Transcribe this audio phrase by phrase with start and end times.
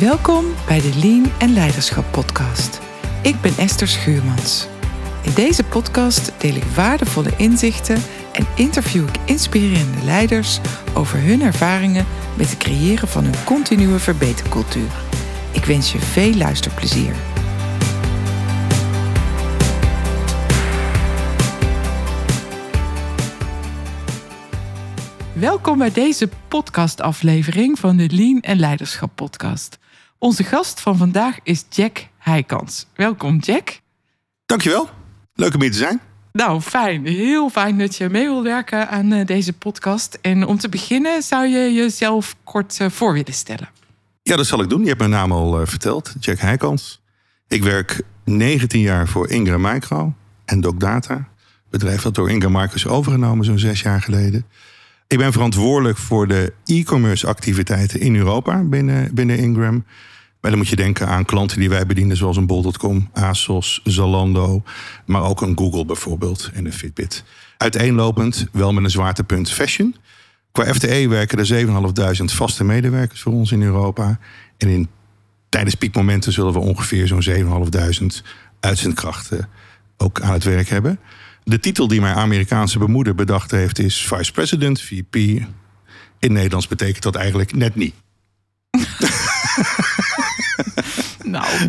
[0.00, 2.80] Welkom bij de Lean en Leiderschap podcast.
[3.22, 4.66] Ik ben Esther Schuurmans.
[5.22, 7.96] In deze podcast deel ik waardevolle inzichten
[8.32, 10.60] en interview ik inspirerende leiders
[10.94, 14.90] over hun ervaringen met het creëren van een continue verbetercultuur.
[15.52, 17.14] Ik wens je veel luisterplezier.
[25.32, 29.78] Welkom bij deze podcastaflevering van de Lean en Leiderschap podcast.
[30.24, 32.86] Onze gast van vandaag is Jack Heikans.
[32.94, 33.80] Welkom Jack.
[34.46, 34.88] Dankjewel.
[35.34, 36.00] Leuk om hier te zijn.
[36.32, 37.06] Nou, fijn.
[37.06, 40.18] Heel fijn dat je mee wil werken aan eh, deze podcast.
[40.20, 43.68] En om te beginnen zou je jezelf kort eh, voor willen stellen.
[44.22, 44.80] Ja, dat zal ik doen.
[44.80, 46.14] Je hebt mijn naam al uh, verteld.
[46.20, 47.02] Jack Heikans.
[47.48, 50.14] Ik werk 19 jaar voor Ingram Micro
[50.44, 51.28] en DocData.
[51.70, 54.46] Bedrijf dat door Ingram Micro is overgenomen zo'n zes jaar geleden.
[55.06, 59.84] Ik ben verantwoordelijk voor de e-commerce activiteiten in Europa binnen, binnen Ingram.
[60.44, 64.62] Maar dan moet je denken aan klanten die wij bedienen, zoals een bol.com, ASOS, Zalando,
[65.06, 67.24] maar ook een Google bijvoorbeeld en een Fitbit.
[67.56, 69.96] Uiteenlopend wel met een zwaartepunt fashion.
[70.52, 71.66] Qua FTE werken er
[72.18, 74.18] 7.500 vaste medewerkers voor ons in Europa.
[74.56, 74.88] En in,
[75.48, 77.24] tijdens piekmomenten zullen we ongeveer zo'n
[78.22, 78.26] 7.500
[78.60, 79.48] uitzendkrachten
[79.96, 80.98] ook aan het werk hebben.
[81.44, 85.14] De titel die mijn Amerikaanse bemoeder bedacht heeft is Vice President, VP.
[86.18, 87.94] In Nederlands betekent dat eigenlijk net niet.
[91.24, 91.68] nou.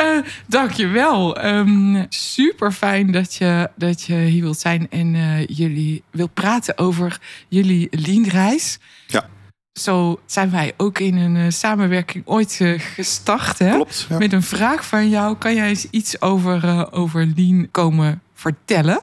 [0.00, 1.44] uh, dankjewel.
[1.44, 6.78] Um, super fijn dat je, dat je hier wilt zijn en uh, jullie wilt praten
[6.78, 8.78] over jullie leanreis.
[9.06, 9.28] Ja.
[9.72, 13.58] Zo zijn wij ook in een uh, samenwerking ooit gestart.
[13.58, 13.74] Hè?
[13.74, 14.06] Klopt.
[14.08, 14.18] Ja.
[14.18, 15.36] Met een vraag van jou.
[15.36, 19.02] Kan jij eens iets over, over lean komen vertellen?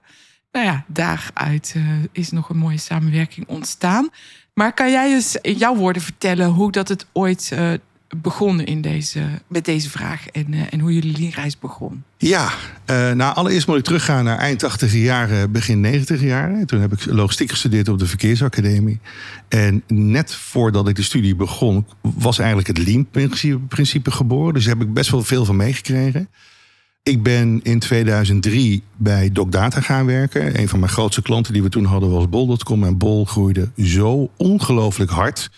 [0.52, 1.75] Nou ja, daaruit
[2.11, 4.09] is nog een mooie samenwerking ontstaan.
[4.53, 7.52] Maar kan jij eens in jouw woorden vertellen hoe dat het ooit
[8.09, 12.04] uh, begon in deze, met deze vraag en, uh, en hoe jullie leerreis begon?
[12.17, 12.49] Ja,
[12.89, 16.65] uh, nou allereerst moet ik teruggaan naar eind 80 jaren, begin 90 jaren.
[16.65, 18.99] Toen heb ik logistiek gestudeerd op de Verkeersacademie.
[19.48, 24.54] En net voordat ik de studie begon, was eigenlijk het Lean-principe geboren.
[24.54, 26.30] Dus daar heb ik best wel veel van meegekregen.
[27.04, 30.60] Ik ben in 2003 bij DocData gaan werken.
[30.60, 32.83] Een van mijn grootste klanten die we toen hadden was Bol.com.
[32.83, 35.49] En Bol groeide zo ongelooflijk hard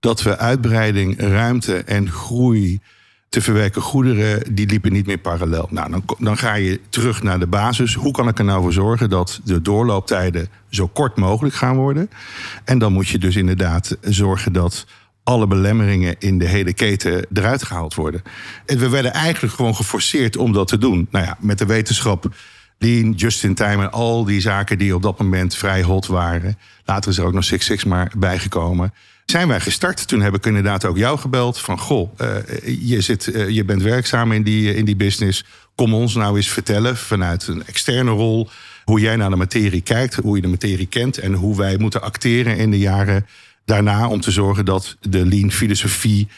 [0.00, 2.80] dat we uitbreiding, ruimte en groei
[3.28, 5.68] te verwerken goederen, die liepen niet meer parallel.
[5.70, 7.94] Nou, dan, dan ga je terug naar de basis.
[7.94, 12.10] Hoe kan ik er nou voor zorgen dat de doorlooptijden zo kort mogelijk gaan worden?
[12.64, 14.86] En dan moet je dus inderdaad zorgen dat
[15.22, 18.22] alle belemmeringen in de hele keten eruit gehaald worden.
[18.66, 21.08] En we werden eigenlijk gewoon geforceerd om dat te doen.
[21.10, 22.34] Nou ja, met de wetenschap,
[22.78, 26.58] lean, just in time en al die zaken die op dat moment vrij hot waren.
[26.84, 28.92] Later is er ook nog Six Six maar bijgekomen.
[29.26, 30.08] Zijn wij gestart.
[30.08, 31.58] Toen heb ik inderdaad ook jou gebeld.
[31.58, 32.36] Van goh, uh,
[32.80, 35.44] je, zit, uh, je bent werkzaam in die, in die business.
[35.74, 38.48] Kom ons nou eens vertellen vanuit een externe rol.
[38.84, 41.18] Hoe jij naar de materie kijkt, hoe je de materie kent.
[41.18, 43.26] En hoe wij moeten acteren in de jaren
[43.64, 46.28] daarna om te zorgen dat de lean filosofie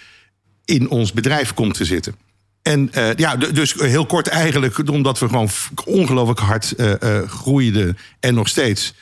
[0.65, 2.15] in ons bedrijf komt te zitten.
[2.63, 5.49] En ja, dus heel kort eigenlijk, omdat we gewoon
[5.85, 6.75] ongelooflijk hard
[7.27, 8.95] groeiden en nog steeds.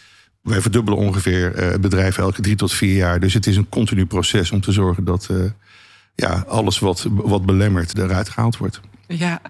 [0.46, 3.20] Wij verdubbelen ongeveer het bedrijf elke drie tot vier jaar.
[3.20, 5.30] Dus het is een continu proces om te zorgen dat
[6.14, 8.80] ja, alles wat, wat belemmert eruit gehaald wordt.
[9.08, 9.40] Ja,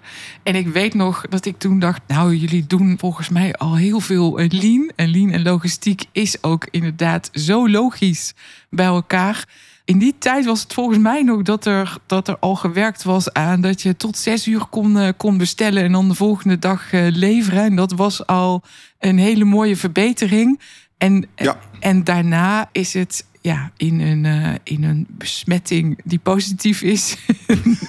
[0.42, 4.00] en ik weet nog dat ik toen dacht, nou, jullie doen volgens mij al heel
[4.00, 4.92] veel lean.
[4.96, 8.34] En lean en logistiek is ook inderdaad zo logisch
[8.70, 9.48] bij elkaar.
[9.84, 13.32] In die tijd was het volgens mij nog dat er, dat er al gewerkt was
[13.32, 17.64] aan dat je tot zes uur kon, kon bestellen en dan de volgende dag leveren.
[17.64, 18.62] En dat was al
[18.98, 20.60] een hele mooie verbetering.
[20.98, 21.58] En, ja.
[21.80, 27.16] en daarna is het ja, in, een, uh, in een besmetting die positief is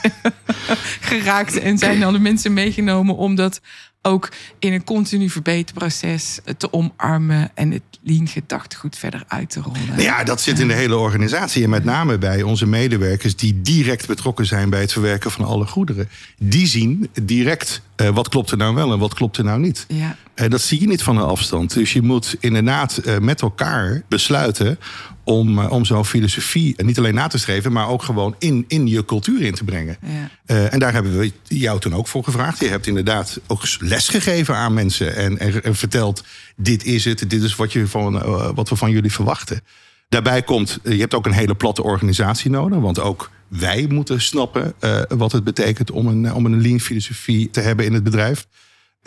[1.09, 1.59] geraakt.
[1.59, 3.61] En zijn alle mensen meegenomen om dat
[4.01, 9.87] ook in een continu verbeterproces te omarmen en het lean gedachtegoed verder uit te rollen.
[9.87, 13.61] Nou ja, dat zit in de hele organisatie en met name bij onze medewerkers die
[13.61, 16.09] direct betrokken zijn bij het verwerken van alle goederen.
[16.37, 19.85] Die zien direct uh, wat klopt er nou wel en wat klopt er nou niet.
[19.87, 20.15] Ja.
[20.41, 21.73] Uh, dat zie je niet van een afstand.
[21.73, 24.79] Dus je moet inderdaad uh, met elkaar besluiten
[25.23, 29.05] om, om zo'n filosofie niet alleen na te streven, maar ook gewoon in, in je
[29.05, 29.97] cultuur in te brengen.
[30.01, 30.55] Ja.
[30.55, 32.59] Uh, en daar hebben we jou toen ook voor gevraagd.
[32.59, 36.23] Je hebt inderdaad ook les gegeven aan mensen en, en, en verteld:
[36.55, 39.61] dit is het, dit is wat, je van, uh, wat we van jullie verwachten.
[40.09, 44.73] Daarbij komt, je hebt ook een hele platte organisatie nodig, want ook wij moeten snappen
[44.79, 48.47] uh, wat het betekent om een, om een lean filosofie te hebben in het bedrijf.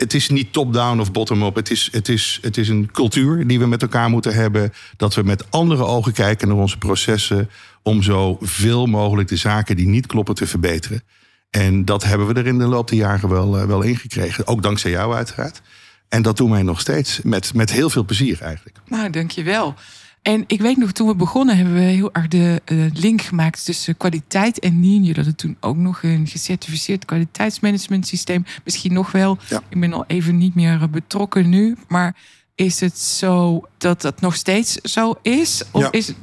[0.01, 1.55] Het is niet top-down of bottom-up.
[1.55, 4.73] Het is, het, is, het is een cultuur die we met elkaar moeten hebben.
[4.97, 7.49] Dat we met andere ogen kijken naar onze processen.
[7.83, 11.03] Om zo veel mogelijk de zaken die niet kloppen te verbeteren.
[11.49, 14.47] En dat hebben we er in de loop der jaren wel, uh, wel ingekregen.
[14.47, 15.61] Ook dankzij jou uiteraard.
[16.09, 17.21] En dat doen wij nog steeds.
[17.21, 18.77] Met, met heel veel plezier eigenlijk.
[18.85, 19.75] Nou, dankjewel.
[20.21, 23.65] En ik weet nog, toen we begonnen hebben we heel erg de uh, link gemaakt
[23.65, 25.03] tussen kwaliteit en lean.
[25.03, 28.45] Je hadden toen ook nog een gecertificeerd kwaliteitsmanagement systeem.
[28.63, 29.37] Misschien nog wel.
[29.49, 29.61] Ja.
[29.69, 31.77] Ik ben al even niet meer betrokken nu.
[31.87, 32.15] Maar
[32.55, 35.63] is het zo dat dat nog steeds zo is?
[35.71, 35.91] Of Ja.
[35.91, 36.15] is het,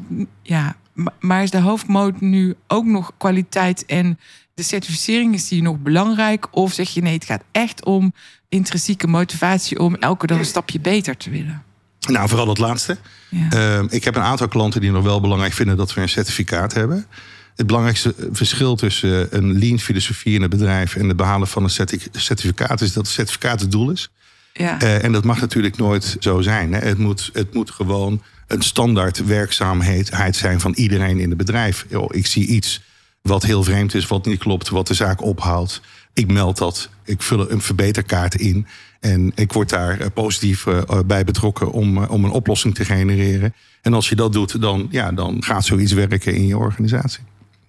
[0.42, 0.76] ja,
[1.20, 4.18] maar is de hoofdmoot nu ook nog kwaliteit en
[4.54, 6.46] de certificering is die nog belangrijk?
[6.50, 8.12] Of zeg je nee, het gaat echt om
[8.48, 11.62] intrinsieke motivatie om elke dag een stapje beter te willen?
[12.08, 12.96] Nou, vooral dat laatste.
[13.28, 13.48] Ja.
[13.50, 16.74] Ehm, ik heb een aantal klanten die nog wel belangrijk vinden dat we een certificaat
[16.74, 17.06] hebben.
[17.56, 21.70] Het belangrijkste verschil tussen een lean filosofie in het bedrijf en het behalen van een
[21.70, 24.10] certi- certificaat is dat het certificaat het doel is.
[24.52, 24.80] ja.
[24.80, 26.72] Eh, en dat mag natuurlijk nooit zo zijn.
[26.72, 26.78] Hè.
[26.78, 31.86] Het, moet, het moet gewoon een standaard werkzaamheid zijn van iedereen in het bedrijf.
[31.88, 32.80] Yo, ik zie iets
[33.22, 35.80] wat heel vreemd is, wat niet klopt, wat de zaak ophoudt.
[36.18, 38.66] Ik meld dat, ik vul een verbeterkaart in.
[39.00, 42.84] En ik word daar eh, positief eh, bij betrokken om, eh, om een oplossing te
[42.84, 43.54] genereren.
[43.82, 47.22] En als je dat doet, dan, ja, dan gaat zoiets werken in je organisatie.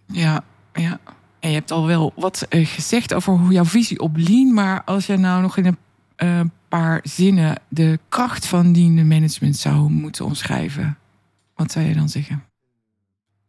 [0.05, 0.43] Ja,
[0.73, 0.99] ja.
[1.39, 4.53] En je hebt al wel wat eh, gezegd over hoe jouw visie op lean.
[4.53, 5.77] Maar als je nou nog in een
[6.15, 10.97] eh, paar zinnen de kracht van lean management zou moeten omschrijven,
[11.55, 12.43] wat zou je dan zeggen?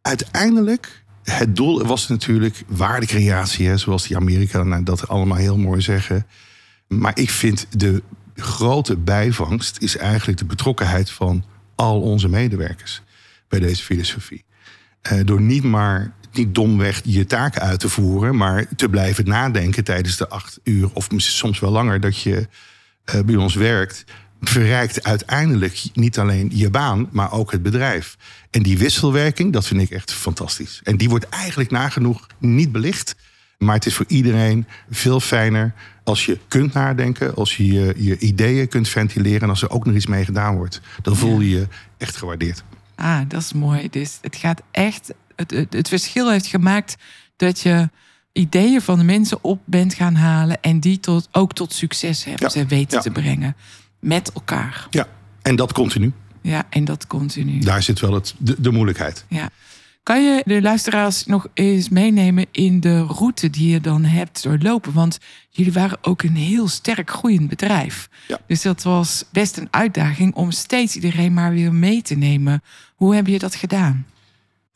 [0.01, 6.25] uiteindelijk, het doel was natuurlijk waardecreatie, hè, zoals die Amerikanen dat allemaal heel mooi zeggen.
[6.87, 8.03] Maar ik vind de
[8.35, 11.43] grote bijvangst is eigenlijk de betrokkenheid van
[11.75, 13.01] al onze medewerkers
[13.47, 14.43] bij deze filosofie.
[15.01, 19.83] Eh, door niet maar niet domweg je taken uit te voeren, maar te blijven nadenken
[19.83, 22.47] tijdens de acht uur of soms wel langer dat je
[23.03, 24.03] eh, bij ons werkt,
[24.41, 28.17] verrijkt uiteindelijk niet alleen je baan, maar ook het bedrijf.
[28.49, 30.81] En die wisselwerking, dat vind ik echt fantastisch.
[30.83, 33.15] En die wordt eigenlijk nagenoeg niet belicht.
[33.57, 35.73] Maar het is voor iedereen veel fijner
[36.03, 39.85] als je kunt nadenken, als je je, je ideeën kunt ventileren en als er ook
[39.85, 40.81] nog iets mee gedaan wordt.
[41.01, 41.67] Dan voel je je
[41.97, 42.63] echt gewaardeerd.
[42.95, 43.89] Ah, dat is mooi.
[43.89, 45.13] Dus het gaat echt.
[45.35, 46.97] Het, het, het verschil heeft gemaakt
[47.35, 47.89] dat je
[48.33, 52.51] ideeën van de mensen op bent gaan halen en die tot, ook tot succes hebben
[52.53, 53.03] Ja, weten ja.
[53.03, 53.55] te brengen.
[54.01, 54.87] Met elkaar.
[54.89, 55.07] Ja,
[55.41, 56.11] en dat continu.
[56.41, 57.59] Ja, en dat continu.
[57.59, 59.25] Daar zit wel het, de, de moeilijkheid.
[59.27, 59.49] Ja.
[60.03, 64.93] Kan je de luisteraars nog eens meenemen in de route die je dan hebt doorlopen?
[64.93, 65.19] Want
[65.49, 68.09] jullie waren ook een heel sterk groeiend bedrijf.
[68.27, 68.39] Ja.
[68.47, 72.61] Dus dat was best een uitdaging om steeds iedereen maar weer mee te nemen.
[72.95, 74.05] Hoe heb je dat gedaan?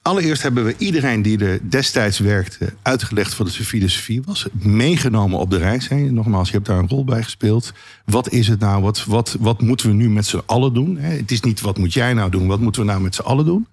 [0.06, 4.48] Allereerst hebben we iedereen die er destijds werkte uitgelegd wat de filosofie was.
[4.52, 6.14] Meegenomen op de reis heen.
[6.14, 7.74] Nogmaals, je hebt daar een rol bij gespeeld.
[8.06, 8.82] Wat is het nou?
[8.82, 10.98] Wat, wat, wat moeten we nu met z'n allen doen?
[10.98, 12.48] Het is niet wat moet jij nou doen?
[12.48, 13.68] Wat moeten we nou met z'n allen doen?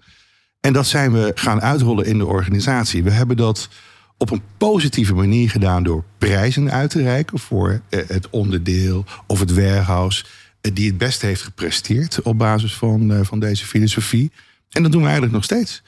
[0.59, 3.03] En dat zijn we gaan uitrollen in de organisatie.
[3.03, 3.69] We hebben dat
[4.17, 9.39] op een positieve manier gedaan door prijzen uit te reiken voor eh, het onderdeel of
[9.39, 10.25] het warehouse
[10.61, 14.31] eh, die het best heeft gepresteerd op basis van, eh, van deze filosofie.
[14.69, 15.83] En dat doen we eigenlijk nog steeds.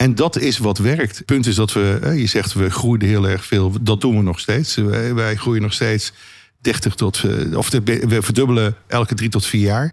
[0.00, 1.16] En dat is wat werkt.
[1.16, 3.82] Het punt is dat we, je zegt we groeiden heel erg veel.
[3.82, 4.74] Dat doen we nog steeds.
[5.14, 6.12] Wij, groeien nog steeds
[6.60, 9.92] 30 tot, eh, of we verdubbelen elke drie tot vier jaar.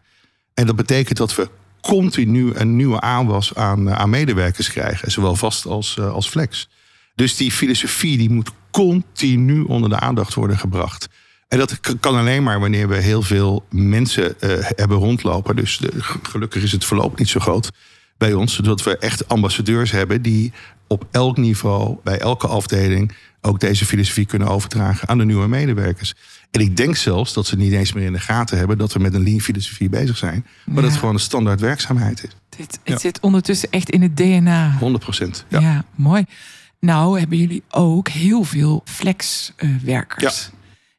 [0.53, 1.49] En dat betekent dat we
[1.81, 5.11] continu een nieuwe aanwas aan, eh, aan medewerkers krijgen.
[5.11, 6.69] Zowel vast als, eh, als flex.
[7.15, 11.07] Dus die filosofie die moet continu onder de aandacht worden gebracht.
[11.47, 14.35] En dat kan alleen maar wanneer we heel veel mensen
[14.75, 15.55] hebben rondlopen.
[15.55, 15.81] Dus
[16.21, 17.69] gelukkig is het verloop niet zo groot
[18.17, 18.55] bij ons.
[18.55, 20.51] Zodat we echt ambassadeurs hebben die
[20.87, 26.13] op elk niveau, bij elke afdeling, ook deze filosofie kunnen overdragen aan de nieuwe medewerkers.
[26.51, 28.99] En ik denk zelfs dat ze niet eens meer in de gaten hebben dat we
[28.99, 30.45] met een lean filosofie bezig zijn.
[30.65, 32.29] Maar dat het gewoon een standaard werkzaamheid is.
[32.57, 32.97] Dit, het Ja.
[32.97, 34.75] zit ondertussen echt in het DNA.
[34.79, 35.45] 100 procent.
[35.47, 35.59] Ja.
[35.59, 35.85] Ja.
[35.95, 36.25] mooi.
[36.79, 40.49] Nou hebben jullie ook heel veel flexwerkers.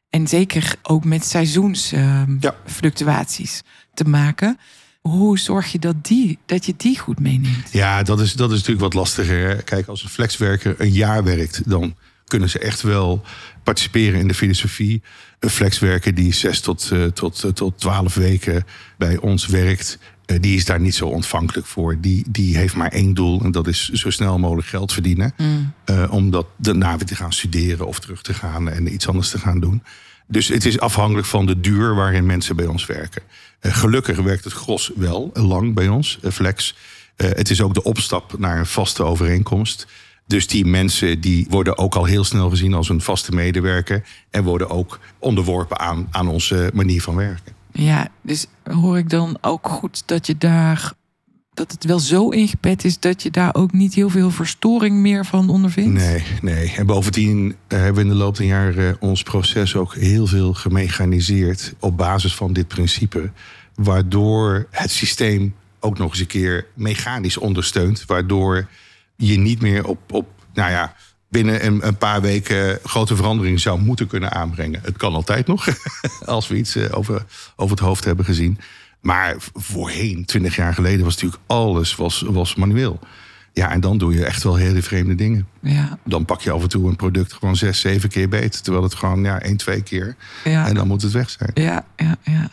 [0.09, 3.61] En zeker ook met seizoensfluctuaties
[3.93, 4.57] te maken.
[5.01, 7.71] Hoe zorg je dat, die, dat je die goed meeneemt?
[7.71, 9.47] Ja, dat is, dat is natuurlijk wat lastiger.
[9.47, 9.63] Hè?
[9.63, 13.21] Kijk, als een flexwerker een jaar werkt, dan kunnen ze echt wel
[13.63, 15.01] participeren in de filosofie.
[15.39, 18.63] Een flexwerker die zes tot, eh, tot, eh, tot twaalf weken
[18.97, 19.97] bij ons werkt,
[20.29, 21.97] eh, die is daar niet zo ontvankelijk voor.
[21.99, 25.33] Die, die heeft maar één doel en dat is zo snel mogelijk geld verdienen.
[25.85, 29.29] Eh, om dat daarna weer te gaan studeren of terug te gaan en iets anders
[29.29, 29.83] te gaan doen.
[30.27, 33.21] Dus het is afhankelijk van de duur waarin mensen bij ons werken.
[33.59, 36.75] Eh, gelukkig werkt het gros wel lang bij ons, eh, flex.
[37.15, 39.87] Eh, het is ook de opstap naar een vaste overeenkomst.
[40.27, 44.03] Dus die mensen die worden ook al heel snel gezien als een vaste medewerker.
[44.29, 47.53] En worden ook onderworpen aan, aan onze manier van werken.
[47.71, 50.93] Ja, dus hoor ik dan ook goed dat je daar
[51.59, 55.25] dat het wel zo ingebed is dat je daar ook niet heel veel verstoring meer
[55.25, 55.99] van ondervindt?
[55.99, 56.73] Nee, nee.
[56.77, 60.53] En bovendien eh, hebben we in de loop der jaren ons proces ook heel veel
[60.53, 63.31] gemechaniseerd op basis van dit principe.
[63.75, 68.03] Waardoor het systeem ook nog eens een keer mechanisch ondersteunt.
[68.05, 68.67] Waardoor
[69.15, 70.95] je niet meer op, op nou ja,
[71.29, 74.81] binnen een, een, paar weken grote veranderingen zou moeten kunnen aanbrengen.
[74.83, 75.67] Het kan altijd nog,
[76.25, 77.25] als we iets eh, over,
[77.55, 78.59] over het hoofd hebben gezien.
[79.01, 82.99] Maar voorheen, twintig jaar geleden, was natuurlijk alles was, was manueel.
[83.53, 85.47] Ja, en dan doe je echt wel hele vreemde dingen.
[85.59, 85.97] Ja.
[86.05, 88.63] Dan pak je af en toe een product gewoon zes, zeven keer beet.
[88.63, 90.15] Terwijl het gewoon ja, één, twee keer.
[90.43, 90.67] Ja.
[90.67, 91.51] En dan moet het weg zijn.
[91.53, 92.49] Ja, ja, ja.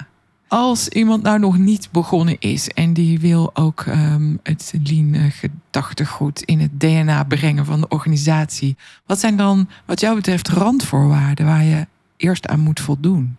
[0.48, 6.42] Als iemand nou nog niet begonnen is en die wil ook um, het lean gedachtegoed
[6.42, 8.76] in het DNA brengen van de organisatie.
[9.06, 11.86] Wat zijn dan, wat jou betreft, randvoorwaarden waar je
[12.16, 13.36] eerst aan moet voldoen?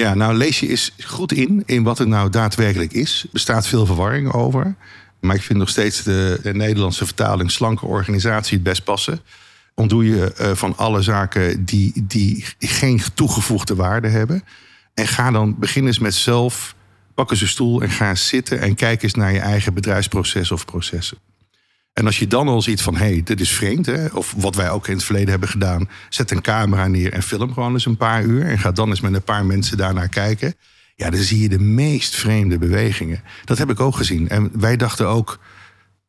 [0.00, 3.22] Ja, nou lees je eens goed in, in wat het nou daadwerkelijk is.
[3.22, 4.74] Er bestaat veel verwarring over.
[5.20, 9.20] Maar ik vind nog steeds de, de Nederlandse vertaling slanke organisatie het best passen.
[9.74, 14.44] Ontdoe je uh, van alle zaken die, die geen toegevoegde waarde hebben.
[14.94, 16.74] En ga dan beginnen eens met zelf,
[17.14, 20.64] pak eens een stoel en ga zitten en kijk eens naar je eigen bedrijfsproces of
[20.64, 21.18] processen.
[21.94, 24.06] En als je dan al ziet van, hé, hey, dit is vreemd, hè?
[24.06, 27.52] of wat wij ook in het verleden hebben gedaan, zet een camera neer en film
[27.52, 30.54] gewoon eens een paar uur en ga dan eens met een paar mensen daarnaar kijken.
[30.96, 33.22] Ja, dan zie je de meest vreemde bewegingen.
[33.44, 34.28] Dat heb ik ook gezien.
[34.28, 35.38] En wij dachten ook,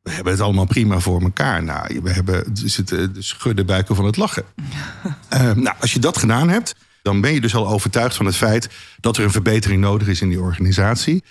[0.01, 1.63] we hebben het allemaal prima voor elkaar.
[1.63, 4.44] Nou, we hebben zitten de schudden buiken van het lachen.
[5.34, 8.36] uh, nou, als je dat gedaan hebt, dan ben je dus al overtuigd van het
[8.36, 11.24] feit dat er een verbetering nodig is in die organisatie.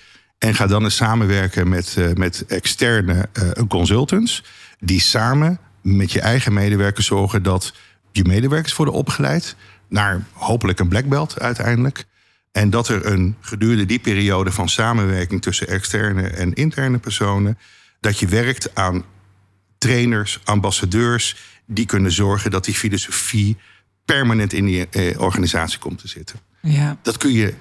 [0.44, 4.44] En ga dan eens samenwerken met, uh, met externe uh, consultants.
[4.80, 7.74] Die samen met je eigen medewerkers zorgen dat
[8.12, 9.56] je medewerkers worden opgeleid.
[9.88, 12.04] Naar hopelijk een black belt uiteindelijk.
[12.52, 17.58] En dat er een gedurende die periode van samenwerking tussen externe en interne personen.
[18.00, 19.04] dat je werkt aan
[19.78, 21.36] trainers, ambassadeurs.
[21.66, 23.56] die kunnen zorgen dat die filosofie
[24.04, 26.38] permanent in die eh, organisatie komt te zitten.
[26.60, 26.96] Ja.
[27.02, 27.54] Dat kun je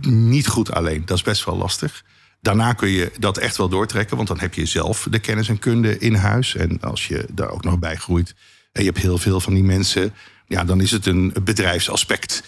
[0.00, 1.02] niet goed alleen.
[1.06, 2.04] Dat is best wel lastig.
[2.40, 5.58] Daarna kun je dat echt wel doortrekken, want dan heb je zelf de kennis en
[5.58, 6.56] kunde in huis.
[6.56, 8.34] En als je daar ook nog bij groeit
[8.72, 10.12] en je hebt heel veel van die mensen,
[10.46, 12.42] ja, dan is het een bedrijfsaspect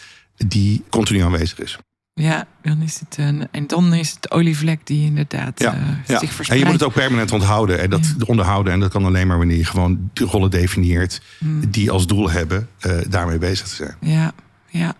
[0.46, 1.78] die continu aanwezig is.
[2.14, 6.18] Ja, dan is het een, en dan is het olievlek die inderdaad ja, uh, ja.
[6.18, 6.50] zich verspreidt.
[6.50, 7.78] En je moet het ook permanent onthouden.
[7.80, 8.24] En dat Ja.
[8.26, 8.72] onderhouden.
[8.72, 11.70] En dat kan alleen maar wanneer je gewoon de rollen definieert Hmm.
[11.70, 13.96] die als doel hebben uh, daarmee bezig te zijn.
[14.00, 14.32] Ja,
[14.68, 14.96] ja.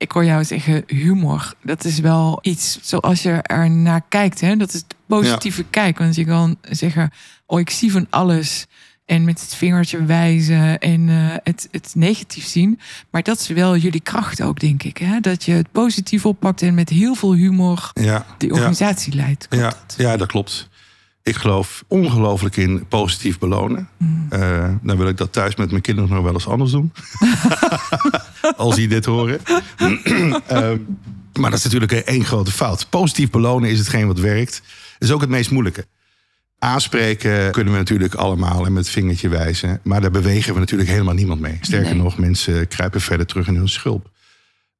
[0.00, 1.54] Ik hoor jou zeggen humor.
[1.62, 4.40] Dat is wel iets zoals je er naar kijkt.
[4.40, 4.56] Hè?
[4.56, 5.98] Dat is de positieve kijk.
[5.98, 7.10] Want je kan zeggen,
[7.46, 8.66] oh ik zie van alles.
[9.04, 12.80] En met het vingertje wijzen en uh, het, het negatief zien.
[13.10, 14.96] Maar dat is wel jullie kracht ook, denk ik.
[14.96, 15.20] Hè?
[15.20, 19.46] Dat je het positief oppakt en met heel veel humor Ja, die organisatie ja, leidt.
[19.50, 19.94] Ja, dat?
[19.96, 20.68] ja, dat klopt.
[21.22, 23.88] Ik geloof ongelooflijk in positief belonen.
[23.96, 24.28] Mm.
[24.32, 26.92] Uh, dan wil ik dat thuis met mijn kinderen nog wel eens anders doen.
[28.56, 29.40] Als die dit horen.
[30.52, 30.86] um,
[31.40, 32.86] maar dat is natuurlijk één grote fout.
[32.90, 34.62] Positief belonen is hetgeen wat werkt.
[34.98, 35.86] Is ook het meest moeilijke.
[36.58, 39.80] Aanspreken kunnen we natuurlijk allemaal en met het vingertje wijzen.
[39.82, 41.58] Maar daar bewegen we natuurlijk helemaal niemand mee.
[41.60, 42.02] Sterker Nee.
[42.02, 44.10] nog, mensen kruipen verder terug in hun schulp.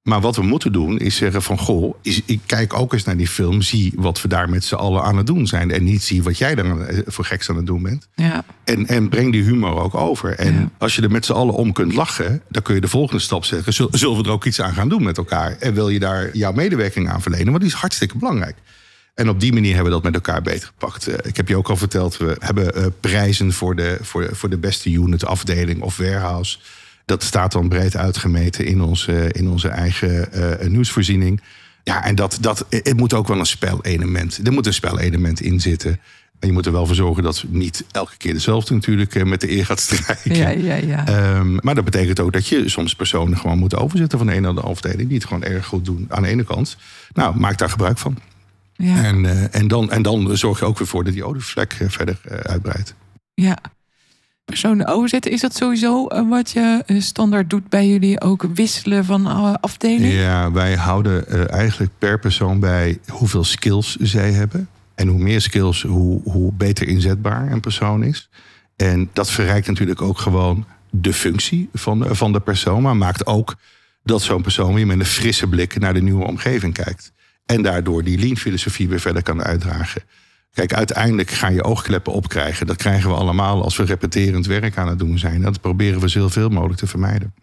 [0.03, 1.59] Maar wat we moeten doen is zeggen van...
[1.59, 3.63] goh, is, ik kijk ook eens naar die film.
[3.63, 5.71] Zie wat we daar met z'n allen aan het doen zijn.
[5.71, 8.09] En niet zie wat jij dan voor geks aan het doen bent.
[8.15, 10.35] Ja, En, en breng die humor ook over.
[10.35, 10.71] En Ja.
[10.79, 12.43] als je er met z'n allen om kunt lachen...
[12.49, 13.73] dan kun je de volgende stap zeggen...
[13.73, 15.57] zul- zullen we er ook iets aan gaan doen met elkaar?
[15.59, 17.47] En wil je daar jouw medewerking aan verlenen?
[17.51, 18.57] Want die is hartstikke belangrijk.
[19.15, 21.07] En op die manier hebben we dat met elkaar beter gepakt.
[21.07, 24.49] Eh, ik heb je ook al verteld, we hebben eh, prijzen voor de, voor, voor
[24.51, 26.59] de beste unit, afdeling of warehouse.
[27.11, 31.41] Dat staat dan breed uitgemeten in onze, in onze eigen eh, nieuwsvoorziening.
[31.83, 34.41] Ja, en dat, dat, het moet ook wel een spelelement.
[34.45, 36.01] Er moet een spelelement in zitten.
[36.39, 39.41] En je moet er wel voor zorgen dat niet elke keer dezelfde natuurlijk eh, met
[39.41, 40.35] de eer gaat strijken.
[40.35, 40.75] ja, ja.
[40.75, 41.07] ja.
[41.07, 44.41] Ehm, maar dat betekent ook dat je soms personen gewoon moet overzetten van de ene
[44.41, 45.09] naar de afdeling.
[45.09, 46.77] Die het gewoon erg goed doen aan de ene kant.
[47.13, 48.19] Nou, maak daar gebruik van.
[48.73, 49.05] ja.
[49.05, 52.21] En, uh, en, dan, en dan zorg je ook weer voor dat die olievlek verder
[52.31, 52.95] uh, uitbreidt.
[53.35, 53.59] Ja.
[54.45, 58.21] Personen overzetten, is dat sowieso uh, wat je uh, standaard doet bij jullie?
[58.21, 60.13] Ook wisselen van uh, afdeling?
[60.13, 64.69] Ja, wij houden eigenlijk per persoon bij hoeveel skills zij hebben.
[64.95, 68.29] En hoe meer skills, hoe, hoe beter inzetbaar een persoon is.
[68.77, 72.83] En dat verrijkt natuurlijk ook gewoon de functie van van de persoon.
[72.83, 73.57] Maar maakt ook
[74.03, 77.13] dat zo'n persoon weer met een frisse blik naar de nieuwe omgeving kijkt.
[77.47, 80.03] En daardoor die lean filosofie weer verder kan uitdragen.
[80.53, 82.67] Kijk, uiteindelijk ga je oogkleppen opkrijgen.
[82.67, 85.43] Dat krijgen we allemaal als we repeterend werk aan het doen zijn.
[85.43, 87.35] Dat proberen we zoveel mogelijk te vermijden.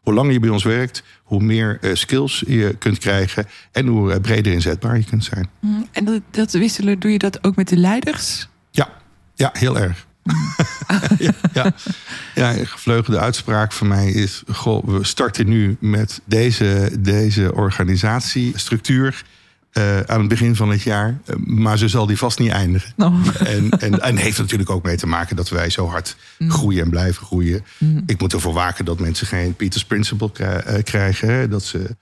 [0.00, 4.12] Hoe langer je bij ons werkt, hoe meer uh, skills je kunt krijgen en hoe
[4.12, 5.50] uh, breder inzetbaar je kunt zijn.
[5.60, 8.48] Mm, en dat, dat, wisselen, doe je dat ook met de leiders?
[8.70, 8.88] Ja,
[9.34, 10.06] ja heel erg.
[11.18, 11.74] ja, ja.
[12.34, 19.24] ja, een gevleugelde uitspraak van mij is: goh, we starten nu met deze, deze organisatiestructuur.
[19.78, 21.18] Uh, aan het begin van het jaar.
[21.26, 22.92] Uh, maar zo zal die vast niet eindigen.
[22.96, 23.26] Oh.
[23.38, 26.50] En, en, en heeft natuurlijk ook mee te maken dat wij zo hard mm.
[26.50, 27.64] groeien en blijven groeien.
[27.78, 28.02] Mm.
[28.06, 30.30] Ik moet ervoor waken dat mensen geen Peters Principle
[30.82, 31.50] krijgen.
[31.50, 31.96] Dat ze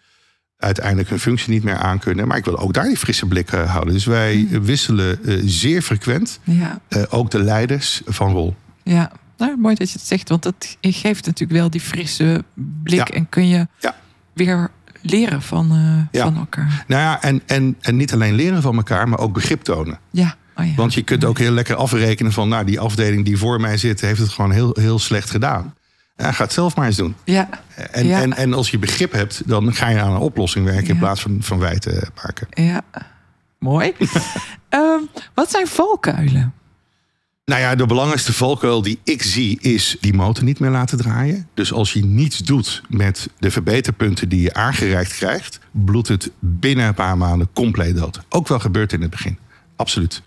[0.57, 2.29] uiteindelijk hun functie niet meer aankunnen.
[2.29, 3.95] Maar ik wil ook daar die frisse blik houden.
[3.95, 4.63] Dus wij mm.
[4.65, 6.81] wisselen zeer frequent ja.
[7.09, 8.57] ook de leiders van rol.
[8.83, 10.29] Ja, nou, mooi dat je het zegt.
[10.29, 12.45] Want dat geeft natuurlijk wel die frisse
[12.83, 13.09] blik.
[13.09, 13.15] Ja.
[13.15, 13.97] En kun je ja.
[14.33, 14.71] weer
[15.11, 16.23] leren van, uh, ja.
[16.25, 16.85] van elkaar.
[16.87, 19.99] Nou ja, en, en, en niet alleen leren van elkaar, maar ook begrip tonen.
[20.11, 20.37] Ja.
[20.57, 20.75] Oh ja.
[20.77, 24.01] Want je kunt ook heel lekker afrekenen van, nou, die afdeling die voor mij zit,
[24.01, 25.75] heeft het gewoon heel, heel slecht gedaan.
[26.17, 27.15] Ja, ga het zelf maar eens doen.
[27.25, 27.49] Ja.
[27.91, 28.21] En, ja.
[28.21, 30.93] en, en als je begrip hebt, dan ga je aan een oplossing werken Ja.
[30.93, 32.47] in plaats van, van wijten maken.
[32.51, 32.81] Ja.
[33.59, 33.93] Mooi.
[34.69, 35.01] Ehm,
[35.35, 36.53] wat zijn valkuilen?
[37.49, 41.49] Nou ja, de belangrijkste valkuil die ik zie is die motor niet meer laten draaien.
[41.55, 46.87] Dus als je niets doet met de verbeterpunten die je aangereikt krijgt, bloedt het binnen
[46.87, 48.21] een paar maanden compleet dood.
[48.29, 49.39] Ook wel gebeurt in het begin.
[49.77, 50.23] Absoluut.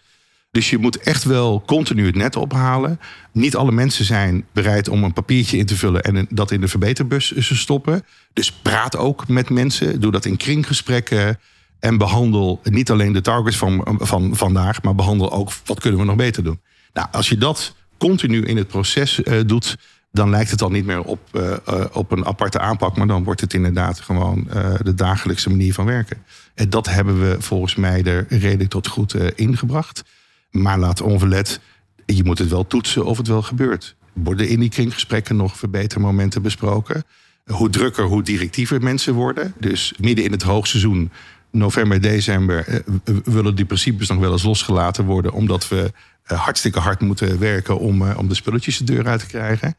[0.51, 2.99] Dus je moet echt wel continu het net ophalen.
[3.31, 6.67] Niet alle mensen zijn bereid om een papiertje in te vullen en dat in de
[6.67, 8.05] verbeterbus te stoppen.
[8.33, 9.99] Dus praat ook met mensen.
[9.99, 11.39] Doe dat in kringgesprekken.
[11.79, 16.05] En behandel niet alleen de targets van, van vandaag, maar behandel ook wat kunnen we
[16.05, 16.59] nog beter doen.
[16.93, 19.77] Nou, als je dat continu in het proces uh, doet,
[20.11, 23.23] dan lijkt het al niet meer op, uh, uh, op een aparte aanpak, maar dan
[23.23, 24.47] wordt het inderdaad gewoon
[24.81, 26.17] de dagelijkse manier van werken.
[26.55, 30.03] En dat hebben we volgens mij er redelijk tot goed ingebracht.
[30.51, 31.59] Maar laat onverlet,
[32.05, 33.95] je moet het wel toetsen of het wel gebeurt.
[34.13, 37.03] Worden in die kringgesprekken nog verbetermomenten besproken?
[37.45, 39.53] Hoe drukker, hoe directiever mensen worden.
[39.59, 41.11] Dus midden in het hoogseizoen
[41.51, 42.83] november, december
[43.23, 45.91] willen die principes nog wel eens losgelaten worden, omdat we
[46.35, 49.75] hartstikke hard moeten werken om, om de spulletjes de deur uit te krijgen.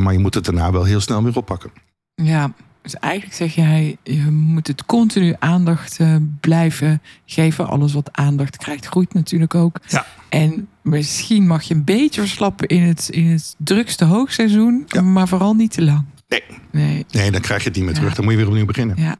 [0.00, 1.70] Maar je moet het daarna wel heel snel weer oppakken.
[2.14, 5.98] Ja, dus eigenlijk zeg jij, je moet het continu aandacht
[6.40, 7.66] blijven geven.
[7.68, 9.76] Alles wat aandacht krijgt, groeit natuurlijk ook.
[9.88, 10.06] Ja.
[10.28, 15.02] En misschien mag je een beetje verslappen in het, in het drukste hoogseizoen, Ja.
[15.02, 16.04] maar vooral niet te lang.
[16.28, 17.06] Nee, Nee.
[17.10, 18.08] nee dan krijg je het niet meer terug.
[18.10, 18.14] Ja.
[18.14, 18.96] Dan moet je weer opnieuw beginnen.
[19.00, 19.16] Ja.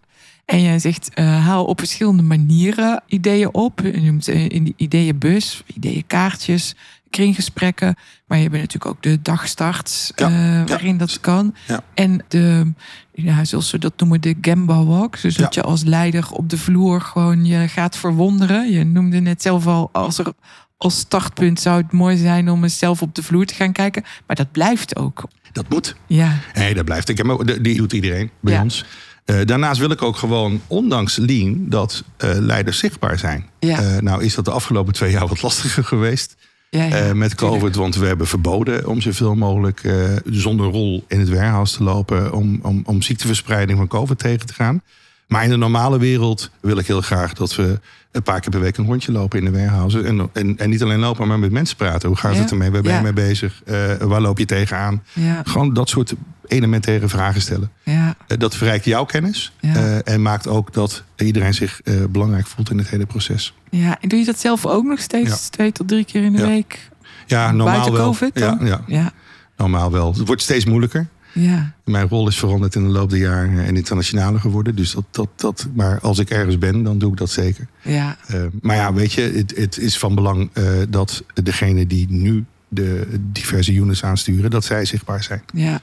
[0.49, 3.81] En jij zegt, eh, haal op verschillende manieren ideeën op.
[3.81, 6.75] Je noemt in die ideeënbus, ideeënkaartjes,
[7.11, 7.95] kringgesprekken.
[8.27, 11.55] Maar je hebt natuurlijk ook de dagstarts Ja, eh, waarin dat kan.
[11.67, 11.81] Ja.
[11.95, 12.73] En de,
[13.15, 15.21] ja, zoals we dat noemen, de Gamba Walk.
[15.23, 18.71] Dus dat je als leider op de vloer gewoon je gaat verwonderen.
[18.73, 20.33] Je noemde net zelf al, als er
[20.77, 24.03] als startpunt zou het mooi zijn om eens zelf op de vloer te gaan kijken.
[24.27, 25.25] Maar dat blijft ook.
[25.53, 25.97] Dat moet.
[26.07, 27.09] Ja, Nee, dat blijft.
[27.09, 28.63] Ik heb, die doet iedereen bij Ja.
[28.63, 28.85] ons.
[29.29, 33.45] Eh, daarnaast wil ik ook gewoon, ondanks Lean, dat eh, leiders zichtbaar zijn.
[33.59, 33.81] Ja.
[33.81, 36.37] Eh, nou is dat de afgelopen twee jaar wat lastiger geweest
[36.71, 37.61] ja, ja met tuurlijk.
[37.61, 37.77] COVID.
[37.77, 39.83] Want we hebben verboden om zoveel mogelijk
[40.25, 42.33] zonder rol in het warehouse te lopen.
[42.33, 44.83] Om, om, om ziekteverspreiding van COVID tegen te gaan.
[45.29, 47.81] Maar in de normale wereld wil ik heel graag dat we
[48.12, 50.03] een paar keer per week een rondje lopen in de warehouse.
[50.03, 52.09] En, en, en niet alleen lopen, maar met mensen praten.
[52.09, 52.41] Hoe gaat Ja.
[52.41, 52.71] het ermee?
[52.71, 53.03] Waar ben je Ja.
[53.03, 53.62] mee bezig?
[53.67, 55.03] Eh, waar loop je tegenaan?
[55.12, 56.14] Ja, Gewoon dat soort
[56.47, 57.71] elementaire vragen stellen.
[57.83, 59.53] ja, Eh, Dat verrijkt jouw kennis.
[59.61, 63.55] Eh, en maakt ook dat iedereen zich belangrijk voelt in het hele proces.
[63.71, 63.97] ja.
[64.01, 66.88] En doe je dat zelf ook nog steeds twee tot drie keer in de week?
[67.27, 68.05] Ja, normaal Buiten wel.
[68.05, 68.38] COVID
[68.87, 69.12] Ja,
[69.57, 70.12] normaal wel.
[70.14, 71.09] Het wordt steeds moeilijker.
[71.40, 74.77] Ja, Mijn rol is veranderd in de loop der jaren en internationaler geworden.
[74.77, 77.66] Dus dat, dat, dat, maar als ik ergens ben, dan doe ik dat zeker.
[77.83, 82.07] ja, Eh, maar ja, weet je, het, het is van belang eh, dat degene die
[82.11, 85.42] nu de diverse units aansturen, dat zij zichtbaar zijn.
[85.53, 85.81] ja.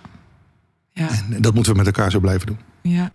[0.91, 2.57] Ja, En dat moeten we met elkaar zo blijven doen.
[2.81, 3.11] ja.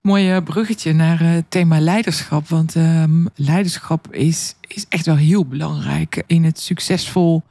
[0.00, 2.48] Mooi eh, bruggetje naar eh, het thema leiderschap.
[2.48, 7.42] Want ehm, leiderschap is, is echt wel heel belangrijk in het succesvol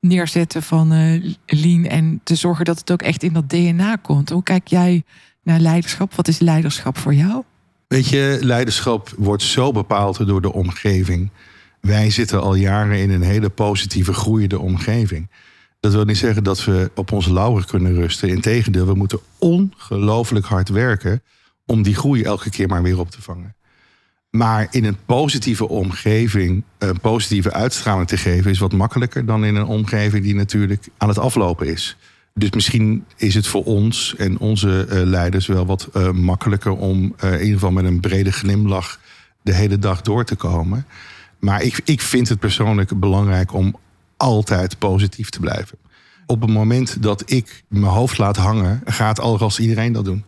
[0.00, 1.84] neerzetten van eh, lean.
[1.84, 4.30] En te zorgen dat het ook echt in dat DNA komt.
[4.30, 5.02] Hoe kijk jij
[5.42, 6.14] naar leiderschap?
[6.14, 7.42] Wat is leiderschap voor jou?
[7.86, 11.30] Weet je, leiderschap wordt zo bepaald door de omgeving.
[11.80, 15.30] Wij zitten al jaren in een hele positieve, groeiende omgeving.
[15.80, 18.28] Dat wil niet zeggen dat we op onze lauren kunnen rusten.
[18.28, 21.22] Integendeel, we moeten ongelooflijk hard werken
[21.66, 23.54] om die groei elke keer maar weer op te vangen.
[24.30, 29.54] Maar in een positieve omgeving een positieve uitstraling te geven is wat makkelijker dan in
[29.54, 31.96] een omgeving die natuurlijk aan het aflopen is.
[32.34, 37.14] Dus misschien is het voor ons en onze eh, leiders wel wat eh, makkelijker om
[37.16, 39.00] eh, in ieder geval met een brede glimlach
[39.42, 40.86] de hele dag door te komen.
[41.38, 43.76] Maar ik, ik vind het persoonlijk belangrijk om
[44.16, 45.78] altijd positief te blijven.
[46.26, 50.24] Op het moment dat ik mijn hoofd laat hangen, gaat alvast iedereen dat doen.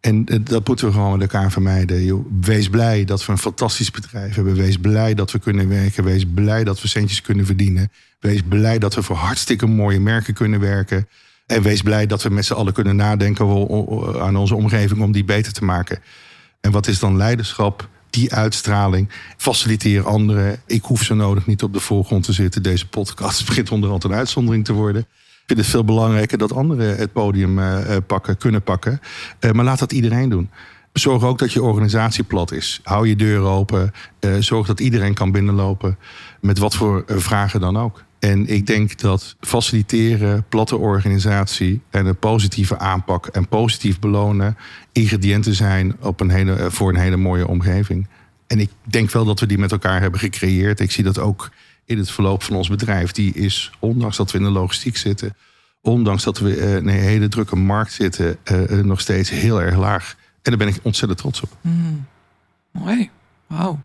[0.00, 2.04] En eh, dat moeten we gewoon met elkaar vermijden.
[2.04, 2.26] Joh.
[2.40, 4.54] Wees blij dat we een fantastisch bedrijf hebben.
[4.54, 6.04] Wees blij dat we kunnen werken.
[6.04, 7.90] Wees blij dat we centjes kunnen verdienen.
[8.20, 11.08] Wees blij dat we voor hartstikke mooie merken kunnen werken.
[11.46, 13.46] En wees blij dat we met z'n allen kunnen nadenken
[14.20, 15.98] aan onze omgeving om die beter te maken.
[16.60, 17.88] En wat is dan leiderschap?
[18.10, 19.08] Die uitstraling.
[19.36, 20.60] Faciliteer anderen.
[20.66, 22.62] Ik hoef zo nodig niet op de voorgrond te zitten.
[22.62, 25.06] Deze podcast begint onderhand een uitzondering te worden
[25.50, 29.00] vind het veel belangrijker dat anderen het podium uh, pakken, kunnen pakken.
[29.52, 30.50] Maar laat dat iedereen doen.
[30.92, 32.80] Zorg ook dat je organisatie plat is.
[32.82, 33.92] Hou je deuren open.
[34.38, 35.98] zorg dat iedereen kan binnenlopen.
[36.40, 38.04] Met wat voor vragen dan ook.
[38.18, 44.56] En ik denk dat faciliteren, platte organisatie en een positieve aanpak en positief belonen
[44.92, 48.08] ingrediënten zijn op een hele, voor een hele mooie omgeving.
[48.46, 50.80] En ik denk wel dat we die met elkaar hebben gecreëerd.
[50.80, 51.50] Ik zie dat ook
[51.84, 53.12] in het verloop van ons bedrijf.
[53.12, 55.36] Die is, ondanks dat we in de logistiek zitten,
[55.80, 60.16] ondanks dat we in een hele drukke markt zitten, uh, nog steeds heel erg laag.
[60.42, 61.56] En daar ben ik ontzettend trots op.
[61.60, 62.06] Mm.
[62.72, 63.10] Mooi.
[63.46, 63.82] Wauw.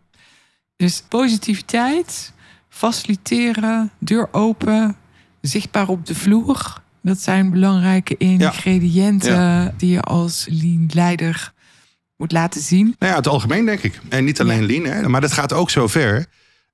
[0.76, 2.32] Dus positiviteit,
[2.68, 4.96] faciliteren, deur open,
[5.40, 6.82] zichtbaar op de vloer.
[7.02, 11.52] Dat zijn belangrijke ingrediënten die je als lean leider
[12.16, 12.94] moet laten zien.
[12.98, 14.00] Nou ja, het algemeen denk ik.
[14.08, 16.26] En niet alleen lean, hè, maar dat gaat ook zo ver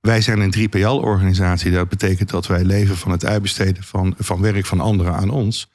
[0.07, 1.71] wij zijn een 3PL-organisatie.
[1.71, 5.67] Dat betekent dat wij leven van het uitbesteden van, van werk van anderen aan ons.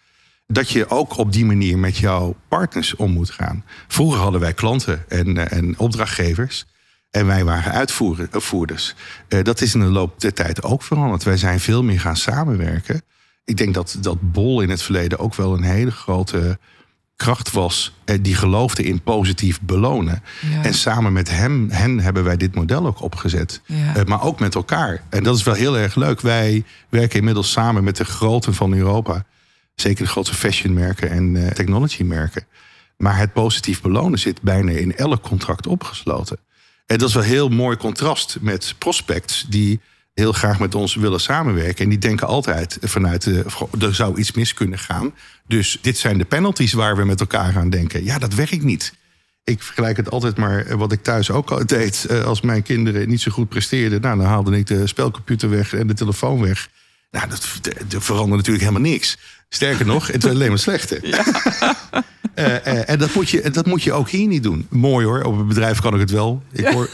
[0.46, 3.64] Dat je ook op die manier met jouw partners om moet gaan.
[3.86, 6.66] Vroeger hadden wij klanten en, eh, en opdrachtgevers.
[7.10, 8.94] En wij waren uitvoerders.
[9.28, 11.22] Uh, dat is in de loop der tijd ook veranderd.
[11.22, 13.02] Wij zijn veel meer gaan samenwerken.
[13.44, 16.58] Ik denk dat, dat Bol in het verleden ook wel een hele grote
[17.18, 20.22] kracht was eh, die geloofde in positief belonen.
[20.62, 23.60] En samen met hem, hen hebben wij dit model ook opgezet.
[23.66, 25.02] Eh, maar ook met elkaar.
[25.08, 26.20] En dat is wel heel erg leuk.
[26.20, 29.24] Wij werken inmiddels samen met de groten van Europa.
[29.74, 32.46] Zeker de grote fashionmerken en uh, technologymerken.
[32.96, 36.38] Maar het positief belonen zit bijna in elk contract opgesloten.
[36.86, 39.80] En dat is wel heel mooi contrast met prospects die
[40.18, 41.84] heel graag met ons willen samenwerken.
[41.84, 43.44] En die denken altijd vanuit, de,
[43.78, 45.14] er zou iets mis kunnen gaan.
[45.46, 48.04] Dus dit zijn de penalties waar we met elkaar aan denken.
[48.04, 48.94] Ja, dat werkt niet.
[49.44, 52.04] Ik vergelijk het altijd maar eh, wat ik thuis ook al deed.
[52.04, 55.74] Eh, als mijn kinderen niet zo goed presteerden, nou, dan haalde ik de spelcomputer weg
[55.74, 56.68] en de telefoon weg.
[57.10, 57.48] Nou, dat,
[57.88, 59.18] dat veranderde natuurlijk helemaal niks.
[59.48, 60.98] Sterker nog, het werd alleen maar slechter.
[62.36, 62.66] Ja.
[62.66, 64.66] uh, en dat moet, je, dat moet je ook hier niet doen.
[64.70, 66.42] Mooi hoor, op een bedrijf kan ik het wel.
[66.52, 66.88] Ik hoor,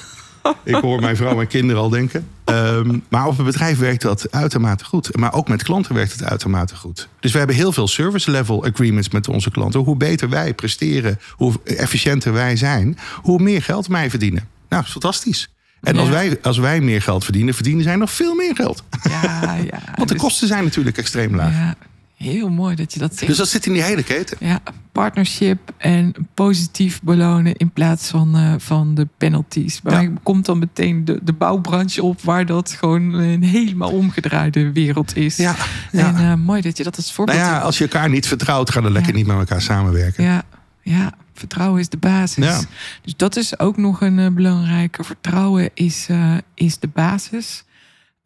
[0.65, 2.29] ik hoor mijn vrouw en kinderen al denken.
[2.45, 5.17] Um, maar op het bedrijf werkt dat uitermate goed.
[5.17, 7.09] Maar ook met klanten werkt het uitermate goed.
[7.21, 9.81] Dus we hebben heel veel service level agreements met onze klanten.
[9.81, 14.49] Hoe beter wij presteren, hoe efficiënter wij zijn, hoe meer geld wij verdienen.
[14.69, 15.49] Nou, dat is fantastisch.
[15.81, 18.83] En als, wij, als wij meer geld verdienen, verdienen zij nog veel meer geld.
[19.03, 19.81] Ja, ja.
[19.97, 21.53] Want de dus- kosten zijn natuurlijk extreem laag.
[21.53, 21.77] Ja,
[22.17, 23.27] Heel mooi dat je dat zegt.
[23.27, 24.37] Dus dat zit in die hele keten.
[24.41, 24.61] Ja,
[24.93, 29.83] partnership en positief belonen in plaats van, uh, van de penalties.
[29.83, 30.11] Maar ja.
[30.23, 35.37] komt dan meteen de, de bouwbranche op waar dat gewoon een helemaal omgedraaide wereld is.
[35.37, 35.57] Ja,
[35.93, 38.71] En uh, mooi dat je dat als voorbeeld nou ja, Als je elkaar niet vertrouwt,
[38.71, 40.25] ga dan lekker niet met elkaar samenwerken.
[40.25, 40.43] Ja,
[40.83, 41.13] ja.
[41.35, 42.45] Vertrouwen is de basis.
[42.45, 42.61] Ja.
[43.03, 45.05] Dus dat is ook nog een uh, belangrijke.
[45.05, 46.09] Vertrouwen is,
[46.55, 47.65] is de basis.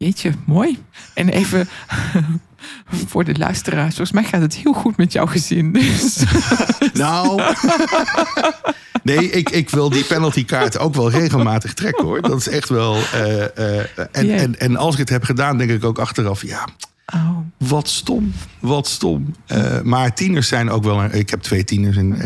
[0.03, 0.83] Jeetje, mooi.
[1.13, 1.67] En even
[3.09, 3.95] voor de luisteraars.
[3.95, 5.71] Volgens mij gaat het heel goed met jouw gezin.
[5.73, 6.23] Dus.
[6.93, 7.41] Nou,
[9.03, 12.21] nee, ik, ik wil die penaltykaart ook wel regelmatig trekken hoor.
[12.21, 12.95] Dat is echt wel.
[12.95, 13.79] Uh, uh,
[14.11, 16.67] en, en, en als ik het heb gedaan, denk ik ook achteraf, ja.
[17.13, 17.37] Oh.
[17.57, 19.35] Wat stom, wat stom.
[19.47, 21.03] Uh, maar tieners zijn ook wel.
[21.03, 22.17] Een, ik heb twee tieners en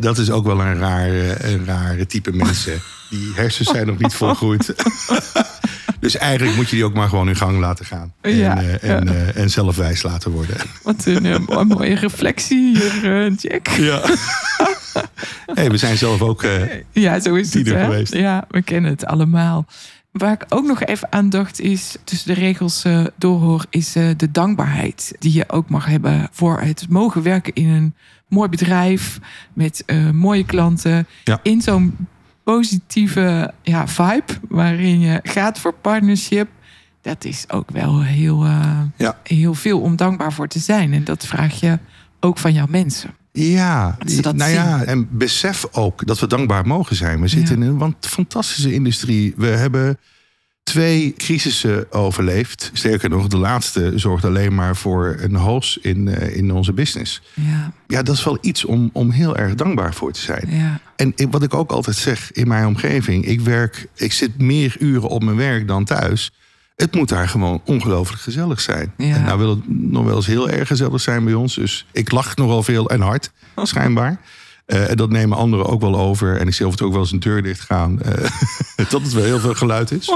[0.00, 1.08] dat is ook wel een raar,
[1.44, 2.80] een rare type mensen.
[3.10, 4.74] Die hersens zijn nog niet volgroeid.
[6.00, 8.12] Dus eigenlijk moet je die ook maar gewoon in gang laten gaan.
[8.20, 10.56] En, ja, uh, en, uh, en zelf wijs laten worden.
[10.82, 13.68] Wat een, een mooie reflectie hier, Jack.
[13.68, 14.02] Ja.
[15.54, 16.46] hey, we zijn zelf ook
[16.92, 18.14] ja, zo is het, geweest.
[18.14, 19.66] Ja, we kennen het allemaal.
[20.12, 24.10] Waar ik ook nog even aan dacht is, tussen de regels uh, doorhoor, is uh,
[24.16, 27.94] de dankbaarheid die je ook mag hebben voor het mogen werken in een
[28.28, 29.18] mooi bedrijf
[29.52, 31.06] met uh, mooie klanten.
[31.24, 31.40] Ja.
[31.42, 31.96] In zo'n
[32.54, 36.48] positieve ja, vibe waarin je gaat voor partnership.
[37.00, 39.18] Dat is ook wel heel, uh, ja.
[39.22, 40.92] heel veel om dankbaar voor te zijn.
[40.92, 41.78] En dat vraag je
[42.20, 43.10] ook van jouw mensen.
[43.32, 43.96] Ja,
[44.34, 47.20] nou ja, en besef ook dat we dankbaar mogen zijn.
[47.20, 49.34] We zitten in een fantastische industrie.
[49.36, 49.98] We hebben
[50.68, 52.70] twee crisissen overleefd.
[52.72, 57.22] Sterker nog, de laatste zorgt alleen maar voor een hoos in, eh, in onze business.
[57.34, 60.44] Ja, Ja, dat is wel iets om, om heel erg dankbaar voor te zijn.
[60.48, 64.76] ja, En wat ik ook altijd zeg in mijn omgeving, ik werk, ik zit meer
[64.78, 66.32] uren op mijn werk dan thuis.
[66.76, 68.92] Het moet daar gewoon ongelooflijk gezellig zijn.
[68.96, 69.14] Ja.
[69.14, 71.54] En nou wil het nog wel eens heel erg gezellig zijn bij ons.
[71.54, 73.30] Dus ik lach nogal veel en hard,
[73.62, 74.20] schijnbaar.
[74.68, 76.36] Eh, en dat nemen anderen ook wel over.
[76.36, 78.02] En ik zie of het ook wel eens een deur dicht gaan.
[78.02, 78.30] eh,
[78.90, 80.12] dat het wel heel veel geluid is.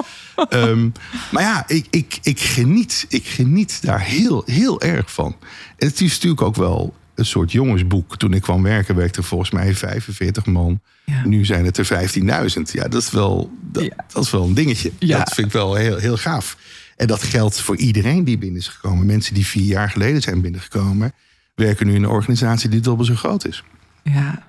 [0.48, 0.88] Ehm,
[1.30, 5.36] maar ja, ik, ik, ik, geniet, ik geniet daar heel, heel erg van.
[5.76, 8.16] En het is natuurlijk ook wel een soort jongensboek.
[8.18, 10.80] Toen ik kwam werken, werkte er volgens mij 45 man.
[11.04, 11.26] Ja.
[11.26, 12.10] Nu zijn het er
[12.56, 12.62] 15.000.
[12.72, 14.04] Ja, dat is wel, dat, Ja.
[14.12, 14.92] dat is wel een dingetje.
[14.98, 15.18] Ja.
[15.18, 16.56] Dat vind ik wel heel, heel gaaf.
[16.96, 19.06] En dat geldt voor iedereen die binnen is gekomen.
[19.06, 21.12] Mensen die vier jaar geleden zijn binnengekomen...
[21.54, 23.64] werken nu in een organisatie die dubbel zo groot is.
[24.02, 24.42] Ja.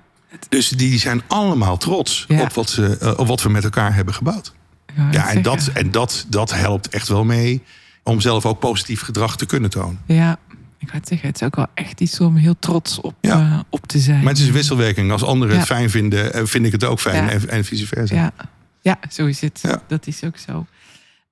[0.49, 2.41] Dus die zijn allemaal trots Ja.
[2.41, 4.53] op, wat ze, eh, op wat we met elkaar hebben gebouwd.
[4.95, 7.61] Ja, net en, dat, en dat, dat helpt echt wel mee
[8.03, 9.99] om zelf ook positief gedrag te kunnen tonen.
[10.05, 10.37] Ja,
[10.77, 13.39] ik het zeggen, het is ook wel echt iets om heel trots op, Ja.
[13.39, 14.19] eh, op te zijn.
[14.23, 15.11] Maar het is een wisselwerking.
[15.11, 15.75] Als anderen het Ja.
[15.75, 17.23] fijn vinden, eh, vind ik het ook fijn.
[17.23, 17.29] Ja.
[17.29, 18.15] En, en vice versa.
[18.15, 18.31] Ja,
[18.81, 19.59] ja zo is het.
[19.61, 19.81] Ja.
[19.87, 20.65] Dat is ook zo.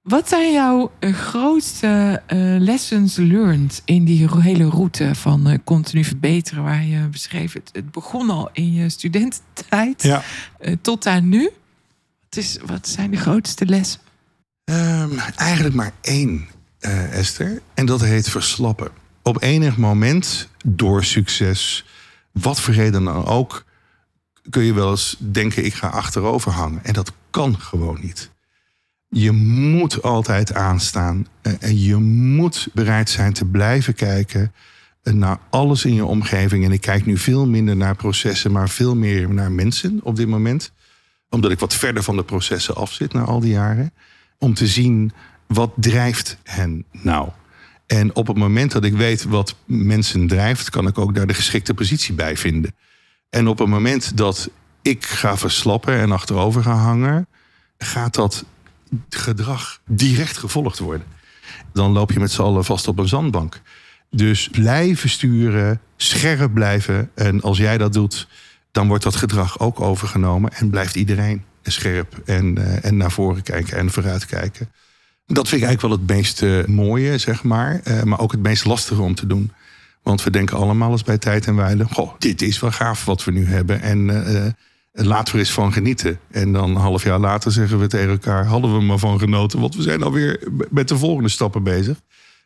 [0.01, 6.03] Wat zijn jouw eh, grootste eh, lessons learned in die hele route van eh, continu
[6.03, 7.53] verbeteren, waar je beschreef?
[7.53, 10.23] Het, het begon al in je studententijd Ja.
[10.81, 11.49] tot aan nu.
[12.29, 13.99] Wat, is, wat zijn de grootste lessen?
[14.63, 16.47] Ehm, eigenlijk maar één,
[17.11, 17.61] Esther.
[17.73, 18.91] En dat heet verslappen.
[19.21, 21.85] Op enig moment, door succes,
[22.31, 23.65] wat voor reden dan ook,
[24.49, 26.83] kun je wel eens denken: ik ga achterover hangen.
[26.83, 28.29] En dat kan gewoon niet.
[29.13, 31.27] Je moet altijd aanstaan.
[31.41, 34.53] eh, En je moet bereid zijn te blijven kijken
[35.03, 36.65] eh, naar alles in je omgeving.
[36.65, 40.27] En ik kijk nu veel minder naar processen, maar veel meer naar mensen op dit
[40.27, 40.71] moment.
[41.29, 43.93] Omdat ik wat verder van de processen af zit na al die jaren
[44.37, 45.11] om te zien
[45.47, 47.29] wat drijft hen nou.
[47.85, 51.33] En op het moment dat ik weet wat mensen drijft, kan ik ook daar de
[51.33, 52.75] geschikte positie bij vinden.
[53.29, 54.49] En op het moment dat
[54.81, 57.27] ik ga verslappen en achterover ga hangen,
[57.77, 58.45] gaat dat
[59.09, 61.07] gedrag direct gevolgd worden.
[61.73, 63.61] Dan loop je met z'n allen vast op een zandbank.
[64.09, 67.09] Dus blijven sturen, scherp blijven.
[67.15, 68.27] En als jij dat doet,
[68.71, 73.43] dan wordt dat gedrag ook overgenomen en blijft iedereen scherp en, eh, en naar voren
[73.43, 74.69] kijken en vooruit kijken.
[75.25, 77.79] Dat vind ik eigenlijk wel het meest eh, mooie, zeg maar.
[77.83, 79.51] eh, maar ook het meest lastige om te doen.
[80.03, 81.85] Want we denken allemaal eens bij tijd en wijle...
[81.85, 83.81] goh, dit is wel gaaf wat we nu hebben.
[83.81, 84.05] En
[84.91, 86.19] laten we er eens van genieten.
[86.31, 88.45] En dan een half jaar later zeggen we tegen elkaar...
[88.45, 91.99] hadden we maar van genoten, want we zijn alweer met de volgende stappen bezig.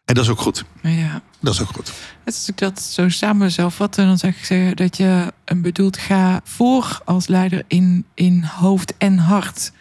[0.06, 0.66] En dat is ook goed.
[0.82, 1.92] Ja, Dat is ook goed.
[2.26, 5.98] als ik dat zo samen zou vatten, dan zou ik zeggen dat je een bedoelt
[5.98, 9.72] ga voor als leider in, in hoofd en hart.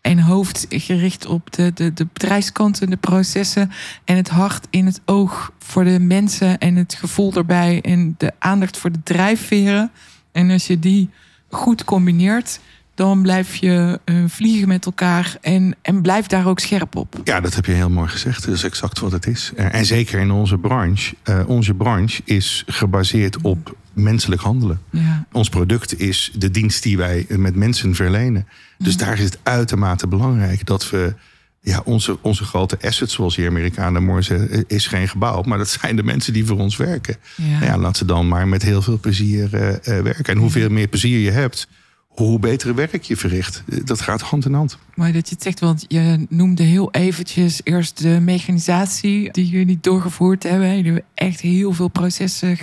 [0.00, 3.70] En hoofd gericht op de, de, de bedrijfskanten, de processen.
[4.04, 7.80] En het hart in het oog voor de mensen en het gevoel erbij.
[7.80, 9.90] En de aandacht voor de drijfveren.
[10.32, 11.10] En als je die
[11.50, 12.60] goed combineert,
[12.94, 15.36] dan blijf je eh, vliegen met elkaar.
[15.40, 17.20] En, en blijf daar ook scherp op.
[17.24, 18.44] Ja, dat heb je heel mooi gezegd.
[18.44, 19.52] Dat is exact wat het is.
[19.56, 21.14] Eh, En zeker in onze branche.
[21.22, 24.80] Eh, onze branche is gebaseerd op menselijk handelen.
[24.90, 28.46] Ja, Ons product is de dienst die wij met mensen verlenen.
[28.78, 31.14] Dus daar is het uitermate belangrijk dat we
[31.60, 35.68] ja, onze, onze grote assets, zoals die Amerikanen mooi zeggen, is geen gebouw, maar dat
[35.68, 37.16] zijn de mensen die voor ons werken.
[37.36, 37.44] ja.
[37.48, 39.68] Nou ja, laat ze dan maar met heel veel plezier eh,
[39.98, 40.24] eh, werken.
[40.34, 41.68] En hoeveel meer plezier je hebt,
[42.06, 43.62] hoe betere werk je verricht.
[43.68, 44.78] Eh, Dat gaat hand in hand.
[44.94, 49.78] Mooi dat je het zegt, want je noemde heel eventjes eerst de mechanisatie die jullie
[49.80, 50.68] doorgevoerd hebben.
[50.68, 52.58] Jullie hebben echt heel veel processen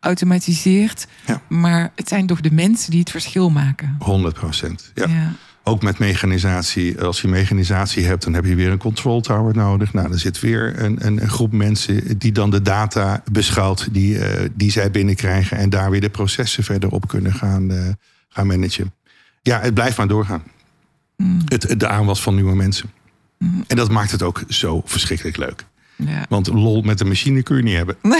[0.00, 1.06] geautomatiseerd.
[1.26, 1.42] Ja.
[1.48, 3.96] Maar het zijn toch de mensen die het verschil maken.
[3.98, 4.92] 100 procent.
[4.94, 5.06] Ja.
[5.08, 5.32] ja.
[5.64, 7.00] Ook met mechanisatie.
[7.00, 9.92] Als je mechanisatie hebt, dan heb je weer een control tower nodig.
[9.92, 14.18] Nou, dan zit weer een, een, een groep mensen die dan de data beschouwt die,
[14.18, 15.56] eh, die zij binnenkrijgen.
[15.56, 17.88] En daar weer de processen verder op kunnen gaan, eh,
[18.28, 18.94] gaan managen.
[19.42, 20.42] Ja, het blijft maar doorgaan.
[21.16, 22.90] Mm, Het, de aanwas van nieuwe mensen.
[23.38, 25.64] mm, En dat maakt het ook zo verschrikkelijk leuk.
[25.96, 26.26] ja.
[26.28, 27.96] Want lol met de machine kun je niet hebben.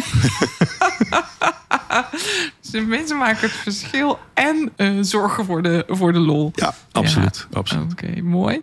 [2.60, 6.50] Dus de mensen maken het verschil en eh, zorgen voor de, voor de lol.
[6.54, 7.46] Ja, absoluut.
[7.52, 7.92] absoluut.
[7.92, 8.62] Oké, mooi.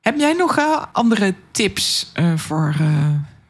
[0.00, 3.08] Heb jij nog eh, andere tips eh, voor eh,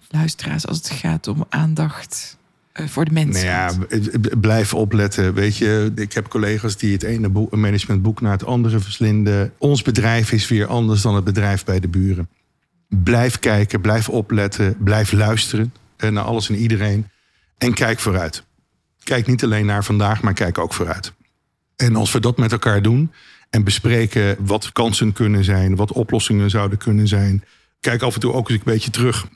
[0.08, 2.36] luisteraars als het gaat om aandacht
[2.72, 3.46] eh, voor de mensen?
[3.46, 5.34] Nou ja, blijf opletten.
[5.34, 9.52] Weet je, ik heb collega's die het ene boek, een managementboek naar het andere verslinden.
[9.58, 12.28] Ons bedrijf is weer anders dan het bedrijf bij de buren.
[12.88, 17.06] Blijf kijken, blijf opletten, blijf luisteren naar alles en iedereen.
[17.58, 18.44] En kijk vooruit.
[19.08, 21.12] Kijk niet alleen naar vandaag, maar kijk ook vooruit.
[21.76, 23.12] En als we dat met elkaar doen
[23.50, 27.44] en bespreken wat kansen kunnen zijn, wat oplossingen zouden kunnen zijn,
[27.80, 29.26] kijk af en toe ook eens een beetje terug.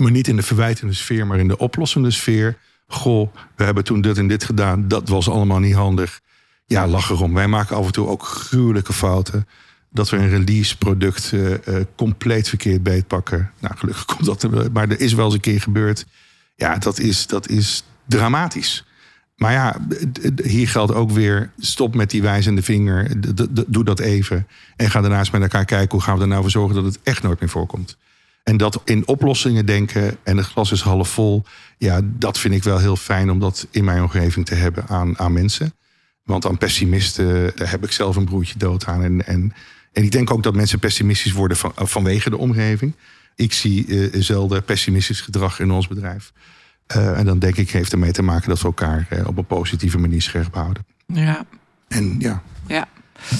[0.00, 2.58] Maar niet in de verwijtende sfeer, maar in de oplossende sfeer.
[2.86, 4.88] Goh, we hebben toen dit en dit gedaan.
[4.88, 6.20] Dat was allemaal niet handig.
[6.66, 7.34] Ja, lach erom.
[7.34, 9.48] Wij maken af en toe ook gruwelijke fouten.
[9.90, 11.56] Dat we een release product uh, uh,
[11.96, 13.52] compleet verkeerd beetpakken.
[13.58, 14.72] Nou, gelukkig komt dat.
[14.72, 16.06] Maar er is wel eens een keer gebeurd.
[16.56, 18.84] Ja, dat is, dat is dramatisch.
[19.42, 19.76] Maar ja,
[20.42, 23.10] hier geldt ook weer: stop met die wijzende vinger.
[23.66, 24.46] Doe dat even.
[24.76, 26.98] En ga daarnaast met elkaar kijken hoe gaan we er nou voor zorgen dat het
[27.02, 27.96] echt nooit meer voorkomt.
[28.42, 31.44] En dat in oplossingen denken en het glas is half vol.
[31.78, 35.18] Ja, dat vind ik wel heel fijn om dat in mijn omgeving te hebben aan,
[35.18, 35.74] aan mensen.
[36.24, 39.02] Want aan pessimisten, daar heb ik zelf een broertje dood aan.
[39.02, 39.52] En, en,
[39.92, 42.94] en ik denk ook dat mensen pessimistisch worden van, vanwege de omgeving.
[43.34, 46.32] Ik zie uh, zelden pessimistisch gedrag in ons bedrijf.
[46.96, 49.46] Uh, en dan denk ik, heeft ermee te maken dat we elkaar uh, op een
[49.46, 50.86] positieve manier scherp houden.
[51.06, 51.44] Ja.
[51.88, 52.42] En ja.
[52.66, 52.88] Ja.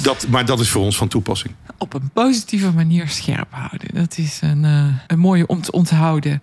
[0.03, 1.55] Dat, maar dat is voor ons van toepassing.
[1.79, 3.95] Op een positieve manier scherp houden.
[3.95, 6.43] Dat is een, uh, een mooie om te onthouden.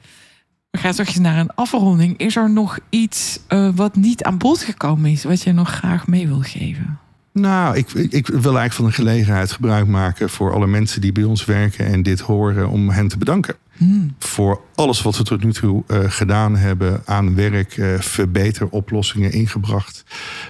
[0.72, 2.18] We gaan straks naar een afronding.
[2.18, 3.40] Is er nog iets
[3.76, 7.00] wat niet aan bod gekomen is, wat je nog graag mee wil geven?
[7.34, 11.24] Nou, ik, ik wil eigenlijk van de gelegenheid gebruik maken voor alle mensen die bij
[11.24, 13.56] ons werken en dit horen, om hen te bedanken.
[13.78, 14.16] Hmm.
[14.20, 20.04] Voor alles wat we tot nu toe uh, gedaan hebben aan werk, uh, verbeteroplossingen ingebracht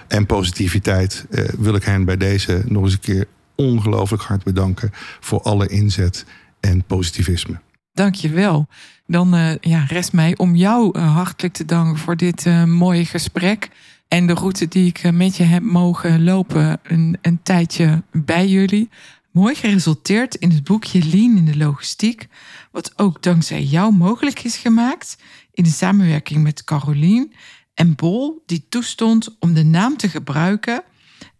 [0.08, 4.90] en positiviteit, uh, wil ik hen bij deze nog eens een keer ongelooflijk hard bedanken
[5.20, 6.24] voor alle inzet
[6.60, 7.60] en positivisme.
[7.92, 8.66] Dank je wel.
[9.06, 13.68] Dan ja, rest mij om jou hartelijk te danken voor dit mooie gesprek.
[14.10, 18.88] En de route die ik met je heb mogen lopen een, een tijdje bij jullie.
[19.30, 22.28] Mooi geresulteerd in het boekje Lean in de logistiek.
[22.70, 25.16] Wat ook dankzij jou mogelijk is gemaakt.
[25.52, 27.32] In de samenwerking met Carolien
[27.74, 30.82] en Bol, die toestond om de naam te gebruiken.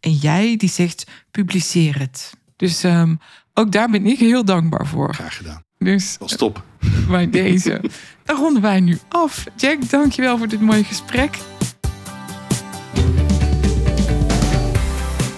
[0.01, 2.33] En jij die zegt publiceer het.
[2.57, 3.19] Dus um,
[3.55, 5.15] ook daar ben ik heel dankbaar voor.
[5.15, 5.63] Graag gedaan.
[5.79, 6.65] Dus Wel stop.
[7.09, 7.81] Bij deze.
[8.25, 9.45] Dan ronden wij nu af.
[9.57, 11.39] Jack, dankjewel voor dit mooie gesprek.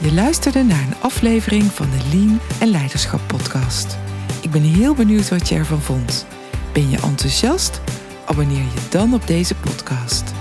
[0.03, 3.99] Je luisterde naar een aflevering van de Lean en Leiderschap podcast.
[4.41, 6.27] Ik ben heel benieuwd wat je ervan vond.
[6.73, 7.81] Ben je enthousiast?
[8.27, 10.33] Abonneer je dan op deze podcast.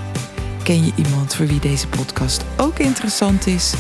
[0.64, 3.74] Ken je iemand voor wie deze podcast ook interessant is?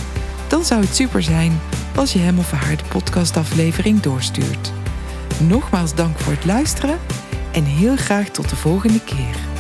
[0.48, 1.60] Dan zou het super zijn
[1.96, 4.72] als je hem of haar de podcastaflevering doorstuurt.
[5.48, 7.00] Nogmaals dank voor het luisteren
[7.52, 9.51] en heel graag tot de volgende keer.